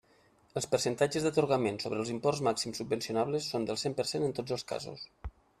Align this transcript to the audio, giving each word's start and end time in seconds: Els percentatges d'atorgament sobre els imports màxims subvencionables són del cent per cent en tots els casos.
Els 0.61 0.67
percentatges 0.71 1.27
d'atorgament 1.27 1.77
sobre 1.83 2.01
els 2.03 2.11
imports 2.15 2.41
màxims 2.49 2.81
subvencionables 2.83 3.53
són 3.53 3.69
del 3.71 3.81
cent 3.85 3.99
per 4.01 4.11
cent 4.15 4.29
en 4.31 4.37
tots 4.41 4.57
els 4.57 4.71
casos. 4.73 5.09